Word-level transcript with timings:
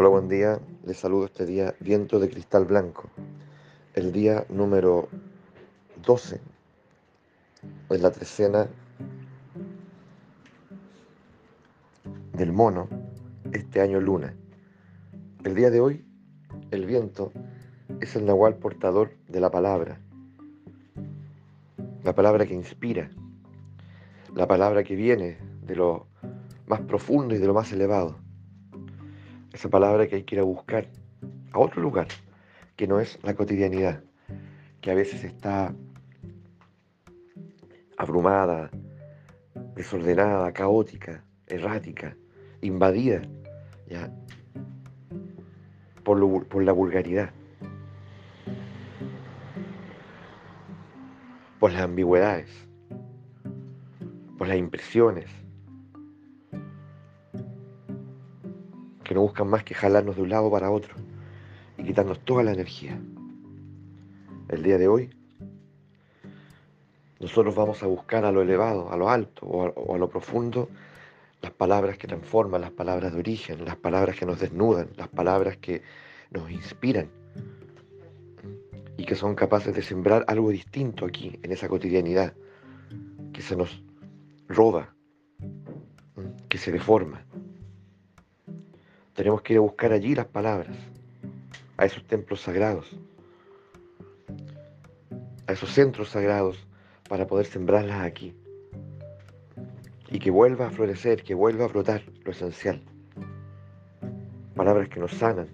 Hola, 0.00 0.08
buen 0.08 0.28
día. 0.28 0.58
Les 0.86 0.96
saludo 0.96 1.26
este 1.26 1.44
día 1.44 1.74
Viento 1.78 2.18
de 2.18 2.30
Cristal 2.30 2.64
Blanco. 2.64 3.10
El 3.92 4.12
día 4.12 4.46
número 4.48 5.10
12 6.06 6.40
es 7.90 8.00
la 8.00 8.10
trecena 8.10 8.66
del 12.32 12.50
mono, 12.50 12.88
este 13.52 13.82
año 13.82 14.00
luna. 14.00 14.34
El 15.44 15.54
día 15.54 15.68
de 15.68 15.82
hoy, 15.82 16.02
el 16.70 16.86
viento 16.86 17.30
es 18.00 18.16
el 18.16 18.24
nahual 18.24 18.56
portador 18.56 19.12
de 19.28 19.40
la 19.40 19.50
palabra. 19.50 20.00
La 22.04 22.14
palabra 22.14 22.46
que 22.46 22.54
inspira. 22.54 23.10
La 24.34 24.48
palabra 24.48 24.82
que 24.82 24.96
viene 24.96 25.36
de 25.60 25.76
lo 25.76 26.06
más 26.66 26.80
profundo 26.80 27.34
y 27.34 27.38
de 27.38 27.46
lo 27.46 27.52
más 27.52 27.70
elevado 27.70 28.29
esa 29.52 29.68
palabra 29.68 30.06
que 30.06 30.16
hay 30.16 30.22
que 30.22 30.36
ir 30.36 30.40
a 30.40 30.44
buscar 30.44 30.86
a 31.52 31.58
otro 31.58 31.82
lugar, 31.82 32.08
que 32.76 32.86
no 32.86 33.00
es 33.00 33.18
la 33.22 33.34
cotidianidad, 33.34 34.02
que 34.80 34.90
a 34.90 34.94
veces 34.94 35.24
está 35.24 35.74
abrumada, 37.96 38.70
desordenada, 39.74 40.52
caótica, 40.52 41.24
errática, 41.46 42.16
invadida 42.62 43.22
¿ya? 43.90 44.10
Por, 46.04 46.46
por 46.46 46.62
la 46.62 46.72
vulgaridad, 46.72 47.30
por 51.58 51.72
las 51.72 51.82
ambigüedades, 51.82 52.48
por 54.38 54.48
las 54.48 54.56
impresiones, 54.56 55.39
que 59.10 59.14
no 59.14 59.22
buscan 59.22 59.48
más 59.48 59.64
que 59.64 59.74
jalarnos 59.74 60.14
de 60.14 60.22
un 60.22 60.28
lado 60.28 60.48
para 60.52 60.70
otro 60.70 60.94
y 61.76 61.82
quitarnos 61.82 62.20
toda 62.20 62.44
la 62.44 62.52
energía. 62.52 62.96
El 64.48 64.62
día 64.62 64.78
de 64.78 64.86
hoy, 64.86 65.10
nosotros 67.18 67.56
vamos 67.56 67.82
a 67.82 67.88
buscar 67.88 68.24
a 68.24 68.30
lo 68.30 68.40
elevado, 68.40 68.92
a 68.92 68.96
lo 68.96 69.10
alto 69.10 69.44
o 69.46 69.96
a, 69.96 69.98
lo 69.98 70.08
profundo 70.08 70.68
las 71.42 71.50
palabras 71.50 71.98
que 71.98 72.06
transforman, 72.06 72.60
las 72.60 72.70
palabras 72.70 73.12
de 73.12 73.18
origen, 73.18 73.64
las 73.64 73.74
palabras 73.74 74.16
que 74.16 74.26
nos 74.26 74.38
desnudan, 74.38 74.90
las 74.96 75.08
palabras 75.08 75.56
que 75.56 75.82
nos 76.30 76.48
inspiran 76.48 77.08
y 78.96 79.04
que 79.06 79.16
son 79.16 79.34
capaces 79.34 79.74
de 79.74 79.82
sembrar 79.82 80.24
algo 80.28 80.50
distinto 80.50 81.04
aquí, 81.04 81.36
en 81.42 81.50
esa 81.50 81.66
cotidianidad, 81.66 82.32
que 83.32 83.42
se 83.42 83.56
nos 83.56 83.82
roba, 84.46 84.94
que 86.48 86.58
se 86.58 86.70
deforma. 86.70 87.24
Tenemos 89.14 89.42
que 89.42 89.54
ir 89.54 89.58
a 89.58 89.62
buscar 89.62 89.92
allí 89.92 90.14
las 90.14 90.26
palabras, 90.26 90.76
a 91.76 91.84
esos 91.84 92.04
templos 92.06 92.40
sagrados, 92.40 92.90
a 95.46 95.52
esos 95.52 95.70
centros 95.70 96.10
sagrados, 96.10 96.66
para 97.08 97.26
poder 97.26 97.46
sembrarlas 97.46 98.02
aquí. 98.02 98.34
Y 100.08 100.18
que 100.18 100.30
vuelva 100.30 100.68
a 100.68 100.70
florecer, 100.70 101.22
que 101.22 101.34
vuelva 101.34 101.64
a 101.64 101.68
brotar 101.68 102.02
lo 102.24 102.30
esencial. 102.30 102.82
Palabras 104.54 104.88
que 104.88 105.00
nos 105.00 105.12
sanan, 105.12 105.48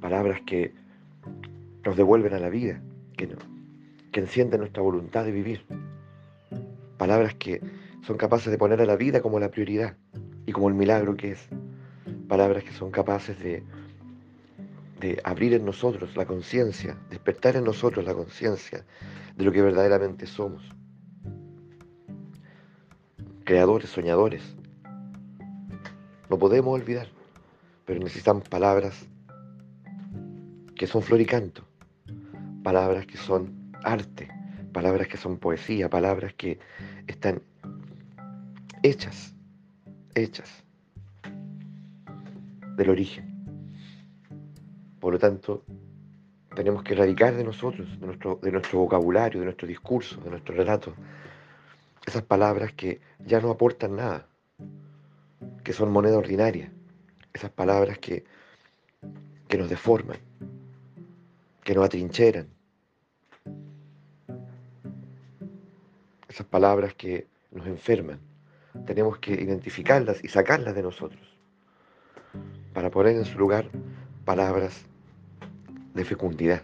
palabras 0.00 0.40
que 0.46 0.74
nos 1.84 1.96
devuelven 1.96 2.32
a 2.34 2.38
la 2.38 2.48
vida, 2.48 2.80
que, 3.16 3.26
no, 3.26 3.36
que 4.12 4.20
encienden 4.20 4.60
nuestra 4.60 4.82
voluntad 4.82 5.24
de 5.24 5.32
vivir. 5.32 5.66
Palabras 6.96 7.34
que 7.34 7.60
son 8.06 8.16
capaces 8.16 8.50
de 8.50 8.58
poner 8.58 8.80
a 8.80 8.86
la 8.86 8.96
vida 8.96 9.20
como 9.20 9.38
la 9.38 9.50
prioridad 9.50 9.96
y 10.46 10.52
como 10.52 10.68
el 10.68 10.74
milagro 10.74 11.16
que 11.16 11.32
es 11.32 11.48
palabras 12.32 12.64
que 12.64 12.72
son 12.72 12.90
capaces 12.90 13.38
de, 13.40 13.62
de 15.00 15.20
abrir 15.22 15.52
en 15.52 15.66
nosotros 15.66 16.16
la 16.16 16.24
conciencia, 16.24 16.96
despertar 17.10 17.56
en 17.56 17.64
nosotros 17.64 18.06
la 18.06 18.14
conciencia 18.14 18.86
de 19.36 19.44
lo 19.44 19.52
que 19.52 19.60
verdaderamente 19.60 20.26
somos. 20.26 20.62
Creadores, 23.44 23.90
soñadores. 23.90 24.42
No 26.30 26.38
podemos 26.38 26.72
olvidar, 26.72 27.08
pero 27.84 28.00
necesitamos 28.00 28.48
palabras 28.48 29.06
que 30.74 30.86
son 30.86 31.02
flor 31.02 31.20
y 31.20 31.26
canto, 31.26 31.66
palabras 32.62 33.04
que 33.04 33.18
son 33.18 33.74
arte, 33.84 34.30
palabras 34.72 35.06
que 35.06 35.18
son 35.18 35.36
poesía, 35.36 35.90
palabras 35.90 36.32
que 36.32 36.58
están 37.06 37.42
hechas, 38.82 39.34
hechas 40.14 40.64
del 42.76 42.90
origen. 42.90 43.32
Por 45.00 45.12
lo 45.12 45.18
tanto, 45.18 45.64
tenemos 46.54 46.82
que 46.82 46.92
erradicar 46.94 47.34
de 47.34 47.44
nosotros, 47.44 47.88
de 48.00 48.06
nuestro, 48.06 48.38
de 48.42 48.52
nuestro 48.52 48.80
vocabulario, 48.80 49.40
de 49.40 49.46
nuestro 49.46 49.66
discurso, 49.66 50.20
de 50.20 50.30
nuestro 50.30 50.54
relato, 50.54 50.94
esas 52.06 52.22
palabras 52.22 52.72
que 52.72 53.00
ya 53.24 53.40
no 53.40 53.50
aportan 53.50 53.96
nada, 53.96 54.26
que 55.64 55.72
son 55.72 55.90
moneda 55.90 56.18
ordinaria, 56.18 56.72
esas 57.32 57.50
palabras 57.50 57.98
que, 57.98 58.24
que 59.48 59.58
nos 59.58 59.68
deforman, 59.68 60.18
que 61.64 61.74
nos 61.74 61.84
atrincheran, 61.84 62.48
esas 66.28 66.46
palabras 66.46 66.94
que 66.94 67.28
nos 67.50 67.66
enferman. 67.66 68.20
Tenemos 68.86 69.18
que 69.18 69.32
identificarlas 69.32 70.24
y 70.24 70.28
sacarlas 70.28 70.74
de 70.74 70.82
nosotros 70.82 71.31
para 72.72 72.90
poner 72.90 73.16
en 73.16 73.24
su 73.24 73.38
lugar 73.38 73.68
palabras 74.24 74.84
de 75.94 76.04
fecundidad, 76.04 76.62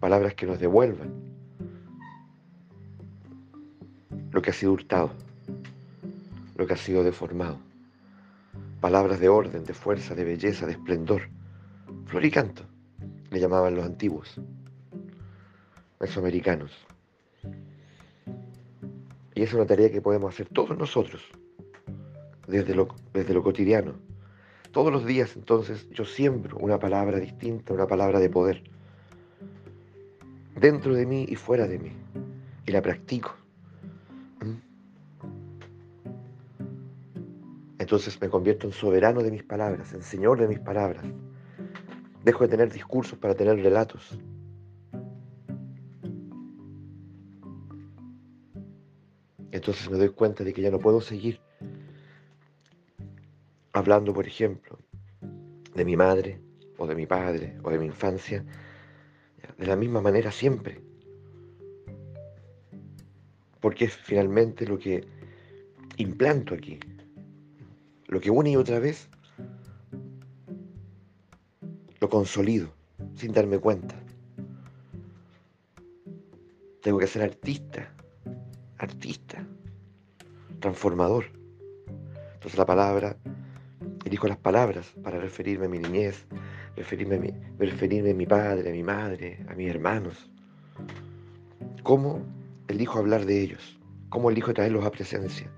palabras 0.00 0.34
que 0.34 0.46
nos 0.46 0.60
devuelvan 0.60 1.12
lo 4.30 4.42
que 4.42 4.50
ha 4.50 4.52
sido 4.52 4.72
hurtado, 4.72 5.10
lo 6.56 6.66
que 6.66 6.74
ha 6.74 6.76
sido 6.76 7.02
deformado, 7.02 7.58
palabras 8.80 9.20
de 9.20 9.28
orden, 9.28 9.64
de 9.64 9.74
fuerza, 9.74 10.14
de 10.14 10.24
belleza, 10.24 10.66
de 10.66 10.72
esplendor, 10.72 11.22
floricanto, 12.06 12.62
le 13.30 13.40
llamaban 13.40 13.74
los 13.74 13.84
antiguos, 13.84 14.40
mesoamericanos. 15.98 16.72
Y 19.34 19.42
es 19.42 19.52
una 19.54 19.66
tarea 19.66 19.90
que 19.90 20.02
podemos 20.02 20.34
hacer 20.34 20.48
todos 20.48 20.76
nosotros, 20.76 21.22
desde 22.46 22.74
lo, 22.74 22.88
desde 23.12 23.34
lo 23.34 23.42
cotidiano, 23.42 23.94
todos 24.78 24.92
los 24.92 25.04
días 25.04 25.34
entonces 25.34 25.90
yo 25.90 26.04
siembro 26.04 26.56
una 26.58 26.78
palabra 26.78 27.18
distinta, 27.18 27.74
una 27.74 27.88
palabra 27.88 28.20
de 28.20 28.30
poder, 28.30 28.62
dentro 30.54 30.94
de 30.94 31.04
mí 31.04 31.26
y 31.28 31.34
fuera 31.34 31.66
de 31.66 31.80
mí, 31.80 31.90
y 32.64 32.70
la 32.70 32.80
practico. 32.80 33.34
¿Mm? 34.40 34.54
Entonces 37.80 38.20
me 38.20 38.28
convierto 38.28 38.68
en 38.68 38.72
soberano 38.72 39.20
de 39.20 39.32
mis 39.32 39.42
palabras, 39.42 39.92
en 39.94 40.04
señor 40.04 40.38
de 40.38 40.46
mis 40.46 40.60
palabras. 40.60 41.04
Dejo 42.22 42.44
de 42.44 42.48
tener 42.48 42.72
discursos 42.72 43.18
para 43.18 43.34
tener 43.34 43.56
relatos. 43.56 44.16
Entonces 49.50 49.90
me 49.90 49.98
doy 49.98 50.10
cuenta 50.10 50.44
de 50.44 50.52
que 50.52 50.62
ya 50.62 50.70
no 50.70 50.78
puedo 50.78 51.00
seguir 51.00 51.40
hablando, 53.72 54.12
por 54.12 54.26
ejemplo, 54.26 54.78
de 55.74 55.84
mi 55.84 55.96
madre 55.96 56.40
o 56.76 56.86
de 56.86 56.94
mi 56.94 57.06
padre 57.06 57.56
o 57.62 57.70
de 57.70 57.78
mi 57.78 57.86
infancia, 57.86 58.44
de 59.56 59.66
la 59.66 59.76
misma 59.76 60.00
manera 60.00 60.30
siempre. 60.30 60.80
Porque 63.60 63.86
es 63.86 63.94
finalmente 63.96 64.66
lo 64.66 64.78
que 64.78 65.06
implanto 65.96 66.54
aquí, 66.54 66.78
lo 68.06 68.20
que 68.20 68.30
una 68.30 68.50
y 68.50 68.56
otra 68.56 68.78
vez 68.78 69.08
lo 72.00 72.08
consolido 72.08 72.68
sin 73.14 73.32
darme 73.32 73.58
cuenta. 73.58 73.96
Tengo 76.80 76.98
que 76.98 77.06
ser 77.08 77.22
artista, 77.22 77.92
artista, 78.78 79.44
transformador. 80.60 81.26
Entonces 82.34 82.56
la 82.56 82.66
palabra 82.66 83.16
Elijo 84.04 84.28
las 84.28 84.38
palabras 84.38 84.94
para 85.02 85.18
referirme 85.18 85.66
a 85.66 85.68
mi 85.68 85.78
niñez, 85.78 86.26
referirme 86.76 87.16
a 87.16 87.18
mi, 87.18 87.34
referirme 87.58 88.12
a 88.12 88.14
mi 88.14 88.26
padre, 88.26 88.70
a 88.70 88.72
mi 88.72 88.82
madre, 88.82 89.44
a 89.48 89.54
mis 89.54 89.68
hermanos. 89.68 90.30
¿Cómo 91.82 92.22
elijo 92.68 92.98
hablar 92.98 93.26
de 93.26 93.42
ellos? 93.42 93.78
¿Cómo 94.08 94.30
elijo 94.30 94.54
traerlos 94.54 94.84
a 94.84 94.90
presencia? 94.90 95.50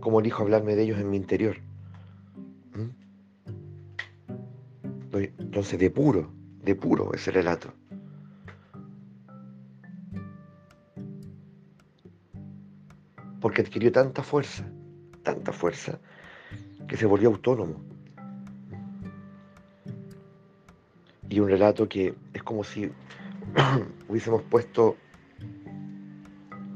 ¿Cómo 0.00 0.20
elijo 0.20 0.42
hablarme 0.42 0.74
de 0.76 0.82
ellos 0.82 0.98
en 0.98 1.10
mi 1.10 1.16
interior? 1.16 1.56
¿Mm? 2.74 2.88
Entonces, 5.38 5.78
de 5.78 5.90
puro, 5.90 6.30
de 6.62 6.74
puro 6.74 7.12
ese 7.14 7.30
relato. 7.30 7.72
Porque 13.40 13.62
adquirió 13.62 13.90
tanta 13.92 14.22
fuerza, 14.22 14.64
tanta 15.22 15.52
fuerza, 15.52 15.98
que 16.88 16.96
se 16.96 17.06
volvió 17.06 17.28
autónomo. 17.28 17.84
Y 21.28 21.38
un 21.40 21.48
relato 21.48 21.88
que 21.88 22.14
es 22.32 22.42
como 22.42 22.64
si 22.64 22.90
hubiésemos 24.08 24.42
puesto 24.44 24.96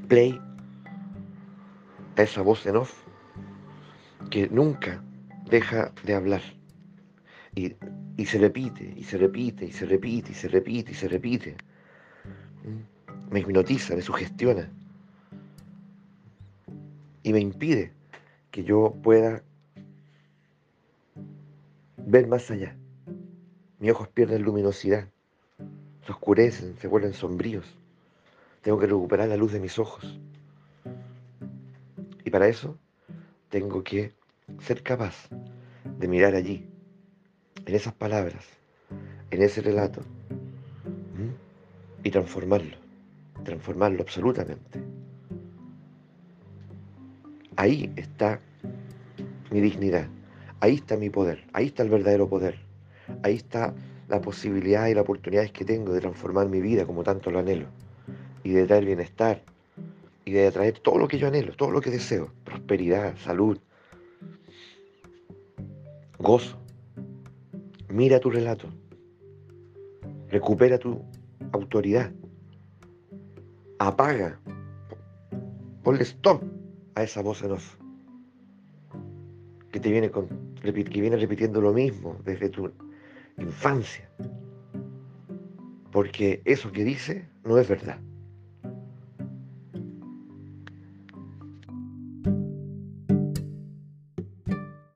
play 0.08 0.38
a 2.16 2.22
esa 2.22 2.42
voz 2.42 2.66
en 2.66 2.76
off 2.76 3.02
que 4.30 4.48
nunca 4.48 5.02
deja 5.50 5.92
de 6.04 6.14
hablar. 6.14 6.42
Y, 7.54 7.74
y, 8.16 8.26
se 8.26 8.38
repite, 8.38 8.94
y 8.96 9.04
se 9.04 9.18
repite, 9.18 9.64
y 9.66 9.72
se 9.72 9.86
repite, 9.86 10.32
y 10.32 10.34
se 10.34 10.48
repite, 10.48 10.92
y 10.92 10.94
se 10.94 11.08
repite. 11.08 11.56
Me 13.30 13.40
hipnotiza, 13.40 13.94
me 13.94 14.02
sugestiona. 14.02 14.70
Y 17.22 17.32
me 17.32 17.40
impide 17.40 17.92
que 18.50 18.64
yo 18.64 18.94
pueda 19.02 19.42
ver 22.06 22.26
más 22.26 22.50
allá. 22.50 22.76
Mis 23.78 23.90
ojos 23.90 24.08
pierden 24.08 24.42
luminosidad, 24.42 25.08
se 26.04 26.12
oscurecen, 26.12 26.76
se 26.78 26.88
vuelven 26.88 27.12
sombríos. 27.12 27.66
Tengo 28.62 28.78
que 28.78 28.86
recuperar 28.86 29.28
la 29.28 29.36
luz 29.36 29.52
de 29.52 29.60
mis 29.60 29.78
ojos. 29.78 30.20
Y 32.24 32.30
para 32.30 32.48
eso 32.48 32.78
tengo 33.48 33.82
que 33.82 34.12
ser 34.60 34.82
capaz 34.82 35.28
de 35.98 36.08
mirar 36.08 36.34
allí, 36.34 36.66
en 37.66 37.74
esas 37.74 37.94
palabras, 37.94 38.46
en 39.30 39.42
ese 39.42 39.60
relato, 39.60 40.02
y 42.04 42.10
transformarlo, 42.10 42.76
transformarlo 43.44 44.02
absolutamente. 44.02 44.82
Ahí 47.56 47.92
está 47.96 48.40
mi 49.50 49.60
dignidad, 49.60 50.08
ahí 50.62 50.76
está 50.76 50.96
mi 50.96 51.10
poder, 51.10 51.44
ahí 51.52 51.66
está 51.66 51.82
el 51.82 51.90
verdadero 51.90 52.28
poder, 52.28 52.56
ahí 53.24 53.34
está 53.34 53.74
la 54.08 54.20
posibilidad 54.20 54.86
y 54.86 54.94
las 54.94 55.02
oportunidades 55.02 55.50
que 55.50 55.64
tengo 55.64 55.92
de 55.92 56.00
transformar 56.00 56.48
mi 56.48 56.60
vida 56.60 56.86
como 56.86 57.02
tanto 57.02 57.32
lo 57.32 57.40
anhelo 57.40 57.66
y 58.44 58.50
de 58.50 58.64
traer 58.66 58.84
bienestar 58.84 59.42
y 60.24 60.30
de 60.30 60.46
atraer 60.46 60.78
todo 60.78 60.98
lo 60.98 61.08
que 61.08 61.18
yo 61.18 61.26
anhelo, 61.26 61.56
todo 61.56 61.72
lo 61.72 61.80
que 61.80 61.90
deseo, 61.90 62.30
prosperidad, 62.44 63.16
salud, 63.16 63.58
gozo. 66.20 66.56
Mira 67.88 68.20
tu 68.20 68.30
relato, 68.30 68.68
recupera 70.28 70.78
tu 70.78 71.02
autoridad, 71.50 72.12
apaga, 73.80 74.38
ponle 75.82 76.04
stop 76.04 76.40
a 76.94 77.02
esa 77.02 77.20
voz 77.20 77.42
en 77.42 77.50
off 77.50 77.82
que 79.72 79.80
te 79.80 79.90
viene, 79.90 80.10
con, 80.10 80.28
que 80.62 81.00
viene 81.00 81.16
repitiendo 81.16 81.60
lo 81.60 81.72
mismo 81.72 82.18
desde 82.24 82.48
tu 82.48 82.70
infancia. 83.38 84.08
Porque 85.90 86.40
eso 86.44 86.70
que 86.72 86.84
dice 86.84 87.28
no 87.44 87.58
es 87.58 87.68
verdad. 87.68 87.98